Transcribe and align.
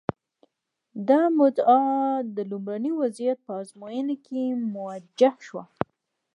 دا 1.07 1.21
مدعا 1.39 1.81
د 2.35 2.37
لومړني 2.51 2.91
وضعیت 3.01 3.37
په 3.47 3.53
ازموینو 3.61 4.15
کې 4.25 4.41
موجه 4.73 5.31
شوه. 5.47 5.63